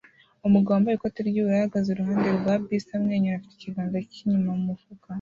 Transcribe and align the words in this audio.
Umugabo 0.47 0.73
wambaye 0.75 0.95
ikoti 0.97 1.19
ry'ubururu 1.27 1.59
ahagaze 1.59 1.87
iruhande 1.91 2.27
rwa 2.37 2.53
bisi 2.67 2.91
amwenyura 2.97 3.35
afite 3.37 3.53
ikiganza 3.55 3.97
cy'inyuma 4.11 4.51
mu 4.57 4.63
mufuka 4.69 5.05